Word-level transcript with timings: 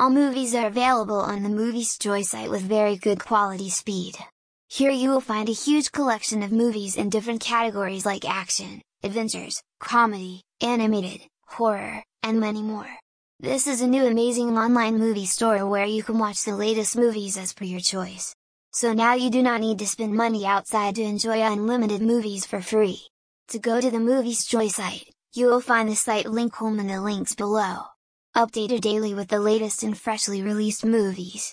All 0.00 0.10
movies 0.10 0.56
are 0.56 0.66
available 0.66 1.20
on 1.20 1.44
the 1.44 1.48
Moviesjoy 1.48 2.24
site 2.24 2.50
with 2.50 2.62
very 2.62 2.96
good 2.96 3.20
quality 3.20 3.70
speed. 3.70 4.16
Here 4.68 4.90
you 4.90 5.08
will 5.08 5.20
find 5.20 5.48
a 5.48 5.52
huge 5.52 5.92
collection 5.92 6.42
of 6.42 6.50
movies 6.50 6.96
in 6.96 7.10
different 7.10 7.40
categories 7.40 8.04
like 8.04 8.28
action, 8.28 8.82
adventures, 9.04 9.62
comedy, 9.78 10.42
animated, 10.60 11.20
horror, 11.46 12.02
and 12.24 12.40
many 12.40 12.60
more. 12.60 12.88
This 13.38 13.68
is 13.68 13.82
a 13.82 13.86
new 13.86 14.04
amazing 14.04 14.58
online 14.58 14.98
movie 14.98 15.26
store 15.26 15.64
where 15.64 15.86
you 15.86 16.02
can 16.02 16.18
watch 16.18 16.42
the 16.42 16.56
latest 16.56 16.96
movies 16.96 17.38
as 17.38 17.52
per 17.52 17.64
your 17.64 17.78
choice. 17.78 18.34
So 18.72 18.92
now 18.92 19.14
you 19.14 19.30
do 19.30 19.44
not 19.44 19.60
need 19.60 19.78
to 19.78 19.86
spend 19.86 20.12
money 20.12 20.44
outside 20.44 20.96
to 20.96 21.02
enjoy 21.02 21.40
unlimited 21.40 22.02
movies 22.02 22.44
for 22.44 22.60
free. 22.60 23.00
To 23.50 23.60
go 23.60 23.80
to 23.80 23.92
the 23.92 23.98
Moviesjoy 23.98 24.70
site, 24.70 25.14
you 25.34 25.46
will 25.46 25.60
find 25.60 25.88
the 25.88 25.94
site 25.94 26.26
link 26.26 26.56
home 26.56 26.80
in 26.80 26.88
the 26.88 27.00
links 27.00 27.36
below. 27.36 27.93
Updated 28.36 28.80
daily 28.80 29.14
with 29.14 29.28
the 29.28 29.38
latest 29.38 29.84
and 29.84 29.96
freshly 29.96 30.42
released 30.42 30.84
movies. 30.84 31.42